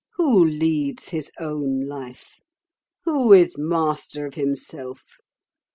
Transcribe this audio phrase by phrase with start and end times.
[0.15, 2.39] Who leads his own life?
[3.05, 5.03] Who is master of himself?